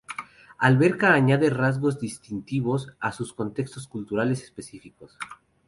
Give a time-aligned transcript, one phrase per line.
[0.57, 5.15] Alberca añade rasgos distintivos a sus contextos culturales específicos.